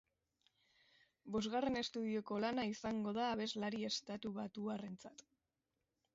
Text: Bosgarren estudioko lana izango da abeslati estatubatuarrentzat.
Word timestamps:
Bosgarren 1.35 1.77
estudioko 1.81 2.39
lana 2.45 2.65
izango 2.71 3.15
da 3.19 3.29
abeslati 3.35 3.87
estatubatuarrentzat. 3.93 5.25